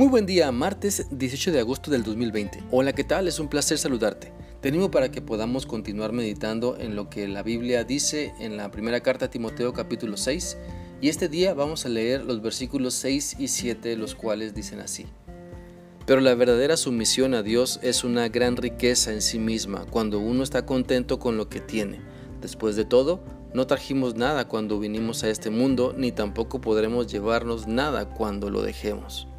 Muy 0.00 0.08
buen 0.08 0.24
día, 0.24 0.50
martes 0.50 1.08
18 1.10 1.52
de 1.52 1.60
agosto 1.60 1.90
del 1.90 2.02
2020. 2.02 2.64
Hola, 2.70 2.94
¿qué 2.94 3.04
tal? 3.04 3.28
Es 3.28 3.38
un 3.38 3.48
placer 3.48 3.76
saludarte. 3.76 4.32
Te 4.62 4.70
animo 4.70 4.90
para 4.90 5.10
que 5.10 5.20
podamos 5.20 5.66
continuar 5.66 6.14
meditando 6.14 6.78
en 6.78 6.96
lo 6.96 7.10
que 7.10 7.28
la 7.28 7.42
Biblia 7.42 7.84
dice 7.84 8.32
en 8.40 8.56
la 8.56 8.70
primera 8.70 9.00
carta 9.00 9.26
a 9.26 9.30
Timoteo 9.30 9.74
capítulo 9.74 10.16
6 10.16 10.56
y 11.02 11.10
este 11.10 11.28
día 11.28 11.52
vamos 11.52 11.84
a 11.84 11.90
leer 11.90 12.24
los 12.24 12.40
versículos 12.40 12.94
6 12.94 13.36
y 13.40 13.48
7 13.48 13.94
los 13.96 14.14
cuales 14.14 14.54
dicen 14.54 14.80
así. 14.80 15.04
Pero 16.06 16.22
la 16.22 16.34
verdadera 16.34 16.78
sumisión 16.78 17.34
a 17.34 17.42
Dios 17.42 17.78
es 17.82 18.02
una 18.02 18.26
gran 18.30 18.56
riqueza 18.56 19.12
en 19.12 19.20
sí 19.20 19.38
misma 19.38 19.84
cuando 19.84 20.18
uno 20.18 20.42
está 20.42 20.64
contento 20.64 21.18
con 21.18 21.36
lo 21.36 21.50
que 21.50 21.60
tiene. 21.60 22.00
Después 22.40 22.74
de 22.74 22.86
todo, 22.86 23.22
no 23.52 23.66
trajimos 23.66 24.14
nada 24.14 24.48
cuando 24.48 24.78
vinimos 24.78 25.24
a 25.24 25.28
este 25.28 25.50
mundo, 25.50 25.94
ni 25.94 26.10
tampoco 26.10 26.62
podremos 26.62 27.06
llevarnos 27.06 27.66
nada 27.66 28.08
cuando 28.08 28.48
lo 28.48 28.62
dejemos. 28.62 29.29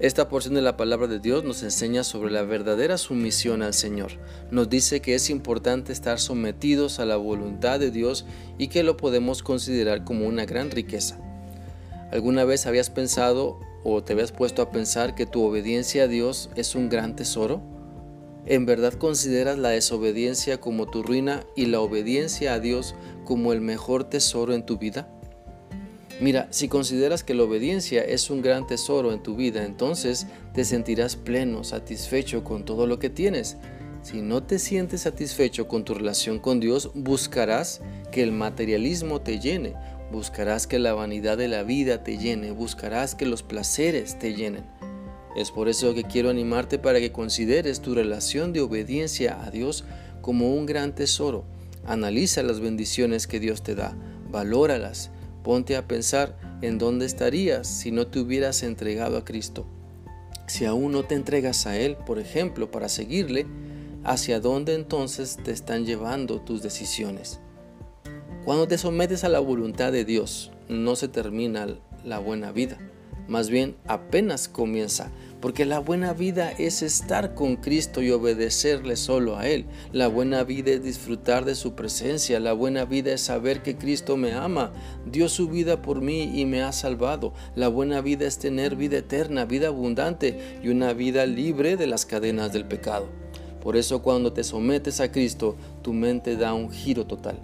Esta 0.00 0.28
porción 0.28 0.54
de 0.54 0.62
la 0.62 0.76
palabra 0.76 1.06
de 1.06 1.20
Dios 1.20 1.44
nos 1.44 1.62
enseña 1.62 2.02
sobre 2.02 2.32
la 2.32 2.42
verdadera 2.42 2.98
sumisión 2.98 3.62
al 3.62 3.74
Señor. 3.74 4.10
Nos 4.50 4.68
dice 4.68 5.00
que 5.00 5.14
es 5.14 5.30
importante 5.30 5.92
estar 5.92 6.18
sometidos 6.18 6.98
a 6.98 7.04
la 7.04 7.14
voluntad 7.14 7.78
de 7.78 7.92
Dios 7.92 8.26
y 8.58 8.66
que 8.66 8.82
lo 8.82 8.96
podemos 8.96 9.44
considerar 9.44 10.02
como 10.02 10.26
una 10.26 10.46
gran 10.46 10.72
riqueza. 10.72 11.20
¿Alguna 12.10 12.44
vez 12.44 12.66
habías 12.66 12.90
pensado 12.90 13.60
o 13.84 14.02
te 14.02 14.14
habías 14.14 14.32
puesto 14.32 14.62
a 14.62 14.72
pensar 14.72 15.14
que 15.14 15.26
tu 15.26 15.44
obediencia 15.44 16.04
a 16.04 16.08
Dios 16.08 16.50
es 16.56 16.74
un 16.74 16.88
gran 16.88 17.14
tesoro? 17.14 17.62
¿En 18.46 18.66
verdad 18.66 18.94
consideras 18.94 19.58
la 19.58 19.68
desobediencia 19.68 20.60
como 20.60 20.86
tu 20.86 21.04
ruina 21.04 21.44
y 21.54 21.66
la 21.66 21.78
obediencia 21.80 22.54
a 22.54 22.58
Dios 22.58 22.96
como 23.24 23.52
el 23.52 23.60
mejor 23.60 24.02
tesoro 24.02 24.54
en 24.54 24.66
tu 24.66 24.76
vida? 24.76 25.08
Mira, 26.20 26.46
si 26.50 26.68
consideras 26.68 27.24
que 27.24 27.34
la 27.34 27.42
obediencia 27.42 28.02
es 28.02 28.30
un 28.30 28.40
gran 28.40 28.66
tesoro 28.66 29.12
en 29.12 29.22
tu 29.22 29.34
vida, 29.34 29.64
entonces 29.64 30.26
te 30.52 30.64
sentirás 30.64 31.16
pleno, 31.16 31.64
satisfecho 31.64 32.44
con 32.44 32.64
todo 32.64 32.86
lo 32.86 32.98
que 32.98 33.10
tienes. 33.10 33.56
Si 34.02 34.22
no 34.22 34.42
te 34.42 34.58
sientes 34.58 35.00
satisfecho 35.00 35.66
con 35.66 35.84
tu 35.84 35.94
relación 35.94 36.38
con 36.38 36.60
Dios, 36.60 36.90
buscarás 36.94 37.80
que 38.12 38.22
el 38.22 38.30
materialismo 38.30 39.22
te 39.22 39.40
llene, 39.40 39.74
buscarás 40.12 40.66
que 40.66 40.78
la 40.78 40.94
vanidad 40.94 41.36
de 41.36 41.48
la 41.48 41.64
vida 41.64 42.04
te 42.04 42.16
llene, 42.16 42.52
buscarás 42.52 43.14
que 43.14 43.26
los 43.26 43.42
placeres 43.42 44.18
te 44.18 44.34
llenen. 44.34 44.64
Es 45.34 45.50
por 45.50 45.68
eso 45.68 45.94
que 45.94 46.04
quiero 46.04 46.30
animarte 46.30 46.78
para 46.78 47.00
que 47.00 47.10
consideres 47.10 47.80
tu 47.80 47.94
relación 47.94 48.52
de 48.52 48.60
obediencia 48.60 49.42
a 49.42 49.50
Dios 49.50 49.84
como 50.20 50.54
un 50.54 50.64
gran 50.64 50.94
tesoro. 50.94 51.44
Analiza 51.84 52.44
las 52.44 52.60
bendiciones 52.60 53.26
que 53.26 53.40
Dios 53.40 53.62
te 53.62 53.74
da, 53.74 53.96
valóralas, 54.30 55.10
ponte 55.44 55.76
a 55.76 55.86
pensar 55.86 56.36
en 56.60 56.78
dónde 56.78 57.06
estarías 57.06 57.68
si 57.68 57.92
no 57.92 58.08
te 58.08 58.18
hubieras 58.18 58.64
entregado 58.64 59.16
a 59.16 59.24
Cristo. 59.24 59.64
Si 60.48 60.64
aún 60.64 60.90
no 60.90 61.04
te 61.04 61.14
entregas 61.14 61.66
a 61.66 61.78
Él, 61.78 61.96
por 61.96 62.18
ejemplo, 62.18 62.72
para 62.72 62.88
seguirle, 62.88 63.46
¿hacia 64.02 64.40
dónde 64.40 64.74
entonces 64.74 65.38
te 65.44 65.52
están 65.52 65.86
llevando 65.86 66.40
tus 66.40 66.62
decisiones? 66.62 67.38
Cuando 68.44 68.66
te 68.66 68.76
sometes 68.76 69.22
a 69.22 69.28
la 69.28 69.38
voluntad 69.38 69.92
de 69.92 70.04
Dios, 70.04 70.50
no 70.68 70.96
se 70.96 71.06
termina 71.06 71.68
la 72.04 72.18
buena 72.18 72.50
vida 72.50 72.76
más 73.28 73.48
bien 73.48 73.76
apenas 73.86 74.48
comienza, 74.48 75.10
porque 75.44 75.66
la 75.66 75.78
buena 75.78 76.14
vida 76.14 76.52
es 76.52 76.80
estar 76.80 77.34
con 77.34 77.56
Cristo 77.56 78.00
y 78.00 78.10
obedecerle 78.10 78.96
solo 78.96 79.36
a 79.36 79.46
Él. 79.46 79.66
La 79.92 80.08
buena 80.08 80.42
vida 80.42 80.70
es 80.70 80.82
disfrutar 80.82 81.44
de 81.44 81.54
su 81.54 81.74
presencia, 81.74 82.40
la 82.40 82.54
buena 82.54 82.86
vida 82.86 83.12
es 83.12 83.20
saber 83.20 83.62
que 83.62 83.76
Cristo 83.76 84.16
me 84.16 84.32
ama, 84.32 84.72
dio 85.04 85.28
su 85.28 85.50
vida 85.50 85.82
por 85.82 86.00
mí 86.00 86.32
y 86.34 86.46
me 86.46 86.62
ha 86.62 86.72
salvado. 86.72 87.34
La 87.56 87.68
buena 87.68 88.00
vida 88.00 88.26
es 88.26 88.38
tener 88.38 88.74
vida 88.74 88.96
eterna, 88.96 89.44
vida 89.44 89.68
abundante 89.68 90.40
y 90.62 90.68
una 90.68 90.94
vida 90.94 91.26
libre 91.26 91.76
de 91.76 91.88
las 91.88 92.06
cadenas 92.06 92.50
del 92.54 92.64
pecado. 92.64 93.08
Por 93.60 93.76
eso 93.76 94.00
cuando 94.00 94.32
te 94.32 94.44
sometes 94.44 94.98
a 95.00 95.12
Cristo, 95.12 95.56
tu 95.82 95.92
mente 95.92 96.38
da 96.38 96.54
un 96.54 96.70
giro 96.70 97.06
total 97.06 97.38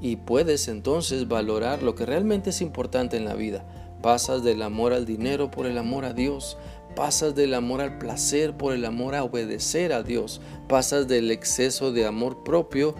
y 0.00 0.16
puedes 0.16 0.68
entonces 0.68 1.28
valorar 1.28 1.82
lo 1.82 1.94
que 1.96 2.06
realmente 2.06 2.48
es 2.48 2.62
importante 2.62 3.18
en 3.18 3.26
la 3.26 3.34
vida 3.34 3.62
Pasas 4.02 4.42
del 4.42 4.62
amor 4.62 4.92
al 4.92 5.06
dinero 5.06 5.48
por 5.52 5.64
el 5.64 5.78
amor 5.78 6.04
a 6.04 6.12
Dios. 6.12 6.58
Pasas 6.94 7.34
del 7.34 7.54
amor 7.54 7.80
al 7.80 7.98
placer 7.98 8.56
por 8.56 8.74
el 8.74 8.84
amor 8.84 9.14
a 9.14 9.24
obedecer 9.24 9.92
a 9.92 10.02
Dios. 10.02 10.40
Pasas 10.68 11.08
del 11.08 11.30
exceso 11.30 11.92
de 11.92 12.06
amor 12.06 12.44
propio 12.44 12.94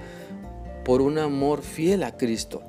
por 0.85 1.03
un 1.03 1.19
amor 1.19 1.63
fiel 1.63 2.03
a 2.03 2.17
Cristo. 2.17 2.63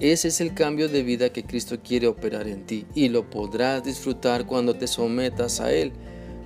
Ese 0.00 0.28
es 0.28 0.40
el 0.40 0.54
cambio 0.54 0.88
de 0.88 1.02
vida 1.02 1.30
que 1.30 1.44
Cristo 1.44 1.78
quiere 1.82 2.06
operar 2.06 2.46
en 2.46 2.66
ti 2.66 2.86
y 2.94 3.08
lo 3.08 3.28
podrás 3.28 3.82
disfrutar 3.82 4.46
cuando 4.46 4.74
te 4.74 4.86
sometas 4.86 5.60
a 5.60 5.72
Él. 5.72 5.92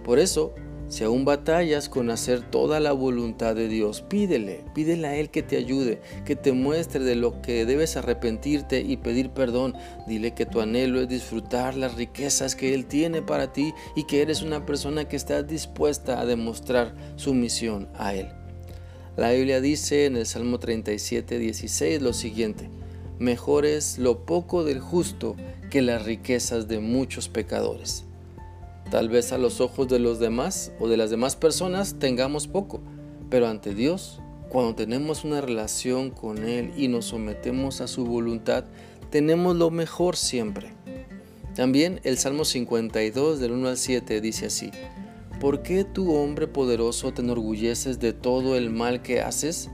Por 0.05 0.19
eso, 0.19 0.55
si 0.93 1.05
aún 1.05 1.25
batallas 1.25 1.89
con 1.89 2.11
hacer 2.11 2.43
toda 2.43 2.79
la 2.79 2.93
voluntad 2.93 3.55
de 3.55 3.67
Dios, 3.67 4.03
pídele, 4.03 4.63
pídele 4.75 5.07
a 5.09 5.17
Él 5.17 5.31
que 5.31 5.43
te 5.43 5.57
ayude, 5.57 6.03
que 6.27 6.37
te 6.37 6.53
muestre 6.53 7.03
de 7.03 7.15
lo 7.15 7.41
que 7.41 7.65
debes 7.65 7.97
arrepentirte 7.97 8.83
y 8.83 8.99
pedir 8.99 9.31
perdón. 9.31 9.75
Dile 10.07 10.35
que 10.35 10.45
tu 10.45 10.61
anhelo 10.61 11.01
es 11.01 11.09
disfrutar 11.09 11.77
las 11.77 11.95
riquezas 11.95 12.55
que 12.55 12.75
Él 12.75 12.85
tiene 12.85 13.23
para 13.23 13.55
ti 13.55 13.73
y 13.97 14.05
que 14.05 14.21
eres 14.21 14.43
una 14.43 14.67
persona 14.67 15.09
que 15.09 15.17
está 15.17 15.43
dispuesta 15.43 16.21
a 16.21 16.27
demostrar 16.27 16.95
su 17.17 17.33
misión 17.33 17.89
a 17.95 18.13
Él. 18.13 18.29
La 19.17 19.31
Biblia 19.31 19.63
dice 19.63 20.05
en 20.05 20.19
el 20.19 20.27
Salmo 20.27 20.59
37, 20.59 21.39
16 21.39 22.03
lo 22.03 22.13
siguiente, 22.13 22.69
mejor 23.19 23.65
es 23.65 23.97
lo 23.97 24.27
poco 24.27 24.63
del 24.63 24.81
justo 24.81 25.37
que 25.71 25.81
las 25.81 26.05
riquezas 26.05 26.69
de 26.69 26.81
muchos 26.81 27.31
pecadores. 27.31 28.05
Tal 28.93 29.09
vez 29.09 29.33
a 29.33 29.39
los 29.39 29.63
ojos 29.63 29.89
de 29.89 29.99
los 29.99 30.19
demás 30.19 30.71
o 30.79 30.87
de 30.87 30.99
las 30.99 31.09
demás 31.09 31.35
personas 31.35 31.95
tengamos 31.99 32.47
poco, 32.47 32.83
pero 33.31 33.49
ante 33.49 33.75
Dios, 33.75 34.21
cuando 34.51 34.75
tenemos 34.75 35.25
una 35.25 35.41
relación 35.41 36.11
con 36.11 36.45
Él 36.47 36.75
y 36.77 36.89
nos 36.89 37.07
sometemos 37.07 37.81
a 37.81 37.89
su 37.89 38.05
voluntad, 38.05 38.65
tenemos 39.09 39.57
lo 39.57 39.71
mejor 39.71 40.17
siempre. 40.17 40.75
También 41.55 42.01
el 42.05 42.19
Salmo 42.19 42.45
52 42.45 43.41
del 43.41 43.53
1 43.53 43.69
al 43.69 43.79
7 43.79 44.21
dice 44.21 44.45
así, 44.45 44.71
¿por 45.41 45.63
qué 45.63 45.85
tú 45.85 46.15
hombre 46.15 46.47
poderoso 46.47 47.15
te 47.15 47.23
enorgulleces 47.23 47.99
de 47.99 48.13
todo 48.13 48.59
el 48.59 48.69
mal 48.69 49.01
que 49.01 49.23
haces? 49.23 49.71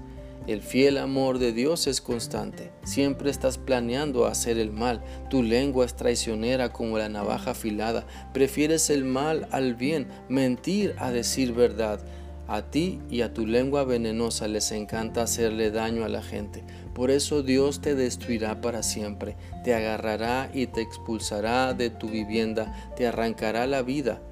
El 0.48 0.62
fiel 0.62 0.96
amor 0.96 1.38
de 1.38 1.52
Dios 1.52 1.86
es 1.86 2.00
constante. 2.00 2.72
Siempre 2.82 3.28
estás 3.28 3.58
planeando 3.58 4.24
hacer 4.24 4.56
el 4.56 4.70
mal. 4.70 5.04
Tu 5.28 5.42
lengua 5.42 5.84
es 5.84 5.94
traicionera 5.94 6.72
como 6.72 6.96
la 6.96 7.10
navaja 7.10 7.50
afilada. 7.50 8.06
Prefieres 8.32 8.88
el 8.88 9.04
mal 9.04 9.46
al 9.50 9.74
bien, 9.74 10.08
mentir 10.30 10.94
a 10.96 11.10
decir 11.10 11.52
verdad. 11.52 12.00
A 12.46 12.62
ti 12.62 12.98
y 13.10 13.20
a 13.20 13.34
tu 13.34 13.46
lengua 13.46 13.84
venenosa 13.84 14.48
les 14.48 14.72
encanta 14.72 15.20
hacerle 15.20 15.70
daño 15.70 16.06
a 16.06 16.08
la 16.08 16.22
gente. 16.22 16.64
Por 16.94 17.10
eso 17.10 17.42
Dios 17.42 17.82
te 17.82 17.94
destruirá 17.94 18.62
para 18.62 18.82
siempre. 18.82 19.36
Te 19.64 19.74
agarrará 19.74 20.50
y 20.54 20.68
te 20.68 20.80
expulsará 20.80 21.74
de 21.74 21.90
tu 21.90 22.08
vivienda. 22.08 22.90
Te 22.96 23.06
arrancará 23.06 23.66
la 23.66 23.82
vida. 23.82 24.22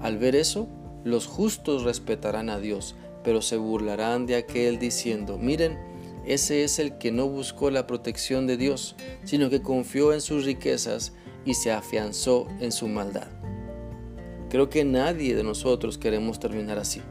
Al 0.00 0.16
ver 0.16 0.36
eso, 0.36 0.70
los 1.04 1.26
justos 1.26 1.82
respetarán 1.82 2.48
a 2.48 2.60
Dios 2.60 2.96
pero 3.26 3.42
se 3.42 3.56
burlarán 3.56 4.24
de 4.24 4.36
aquel 4.36 4.78
diciendo, 4.78 5.36
miren, 5.36 5.76
ese 6.24 6.62
es 6.62 6.78
el 6.78 6.96
que 6.96 7.10
no 7.10 7.26
buscó 7.28 7.72
la 7.72 7.84
protección 7.84 8.46
de 8.46 8.56
Dios, 8.56 8.94
sino 9.24 9.50
que 9.50 9.62
confió 9.62 10.12
en 10.12 10.20
sus 10.20 10.44
riquezas 10.44 11.12
y 11.44 11.54
se 11.54 11.72
afianzó 11.72 12.46
en 12.60 12.70
su 12.70 12.86
maldad. 12.86 13.26
Creo 14.48 14.70
que 14.70 14.84
nadie 14.84 15.34
de 15.34 15.42
nosotros 15.42 15.98
queremos 15.98 16.38
terminar 16.38 16.78
así, 16.78 17.02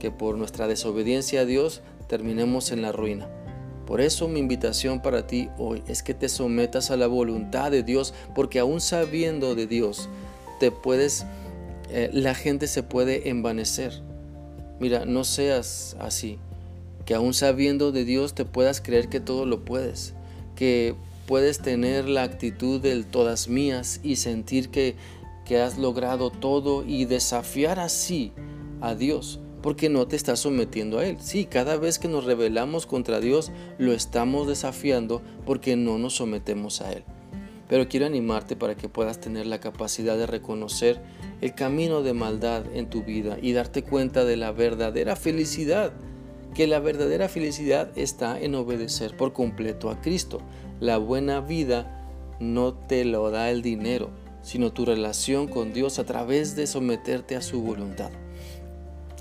que 0.00 0.10
por 0.10 0.36
nuestra 0.36 0.66
desobediencia 0.66 1.42
a 1.42 1.44
Dios 1.44 1.82
terminemos 2.08 2.72
en 2.72 2.82
la 2.82 2.90
ruina. 2.90 3.28
Por 3.86 4.00
eso 4.00 4.26
mi 4.26 4.40
invitación 4.40 5.02
para 5.02 5.28
ti 5.28 5.50
hoy 5.56 5.84
es 5.86 6.02
que 6.02 6.14
te 6.14 6.28
sometas 6.28 6.90
a 6.90 6.96
la 6.96 7.06
voluntad 7.06 7.70
de 7.70 7.84
Dios, 7.84 8.12
porque 8.34 8.58
aún 8.58 8.80
sabiendo 8.80 9.54
de 9.54 9.68
Dios, 9.68 10.08
te 10.58 10.72
puedes, 10.72 11.26
eh, 11.90 12.10
la 12.12 12.34
gente 12.34 12.66
se 12.66 12.82
puede 12.82 13.28
envanecer 13.28 14.02
Mira, 14.80 15.04
no 15.04 15.24
seas 15.24 15.96
así, 16.00 16.38
que 17.04 17.14
aún 17.14 17.34
sabiendo 17.34 17.92
de 17.92 18.04
Dios 18.04 18.34
te 18.34 18.44
puedas 18.44 18.80
creer 18.80 19.08
que 19.08 19.20
todo 19.20 19.46
lo 19.46 19.64
puedes, 19.64 20.14
que 20.56 20.94
puedes 21.26 21.60
tener 21.60 22.08
la 22.08 22.22
actitud 22.22 22.80
del 22.80 23.06
todas 23.06 23.48
mías 23.48 24.00
y 24.02 24.16
sentir 24.16 24.70
que, 24.70 24.96
que 25.44 25.60
has 25.60 25.78
logrado 25.78 26.30
todo 26.30 26.84
y 26.84 27.04
desafiar 27.04 27.78
así 27.78 28.32
a 28.80 28.94
Dios, 28.94 29.40
porque 29.62 29.88
no 29.88 30.06
te 30.06 30.16
estás 30.16 30.40
sometiendo 30.40 30.98
a 30.98 31.06
Él. 31.06 31.18
Sí, 31.20 31.44
cada 31.44 31.76
vez 31.76 31.98
que 31.98 32.08
nos 32.08 32.24
rebelamos 32.24 32.86
contra 32.86 33.20
Dios, 33.20 33.52
lo 33.78 33.92
estamos 33.92 34.46
desafiando 34.46 35.22
porque 35.46 35.76
no 35.76 35.98
nos 35.98 36.16
sometemos 36.16 36.80
a 36.80 36.92
Él. 36.92 37.04
Pero 37.68 37.88
quiero 37.88 38.06
animarte 38.06 38.56
para 38.56 38.74
que 38.74 38.88
puedas 38.88 39.20
tener 39.20 39.46
la 39.46 39.60
capacidad 39.60 40.16
de 40.16 40.26
reconocer 40.26 41.00
el 41.40 41.54
camino 41.54 42.02
de 42.02 42.12
maldad 42.12 42.64
en 42.74 42.90
tu 42.90 43.02
vida 43.02 43.38
y 43.40 43.52
darte 43.52 43.82
cuenta 43.82 44.24
de 44.24 44.36
la 44.36 44.52
verdadera 44.52 45.16
felicidad, 45.16 45.92
que 46.54 46.66
la 46.66 46.78
verdadera 46.78 47.28
felicidad 47.28 47.90
está 47.96 48.38
en 48.38 48.54
obedecer 48.54 49.16
por 49.16 49.32
completo 49.32 49.90
a 49.90 50.00
Cristo. 50.00 50.40
La 50.80 50.98
buena 50.98 51.40
vida 51.40 52.04
no 52.38 52.74
te 52.74 53.04
lo 53.04 53.30
da 53.30 53.50
el 53.50 53.62
dinero, 53.62 54.10
sino 54.42 54.72
tu 54.72 54.84
relación 54.84 55.48
con 55.48 55.72
Dios 55.72 55.98
a 55.98 56.04
través 56.04 56.54
de 56.56 56.66
someterte 56.66 57.34
a 57.34 57.40
su 57.40 57.62
voluntad. 57.62 58.10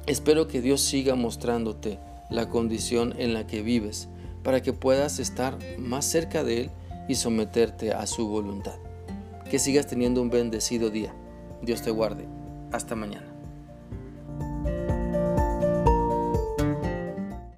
Espero 0.06 0.48
que 0.48 0.62
Dios 0.62 0.82
siga 0.82 1.16
mostrándote 1.16 1.98
la 2.30 2.50
condición 2.50 3.14
en 3.18 3.34
la 3.34 3.48
que 3.48 3.62
vives 3.62 4.10
para 4.44 4.62
que 4.62 4.74
puedas 4.74 5.20
estar 5.20 5.58
más 5.78 6.06
cerca 6.06 6.44
de 6.44 6.62
Él 6.62 6.72
y 7.08 7.16
someterte 7.16 7.94
a 7.94 8.06
su 8.08 8.28
voluntad. 8.28 8.76
Que 9.50 9.60
sigas 9.60 9.88
teniendo 9.88 10.22
un 10.22 10.30
bendecido 10.30 10.90
día. 10.90 11.14
Dios 11.62 11.82
te 11.82 11.92
guarde. 11.92 12.28
Hasta 12.72 12.96
mañana. 12.96 13.33